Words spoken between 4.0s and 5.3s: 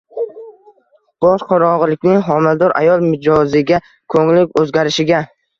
ko‘ngli o‘zgarishiga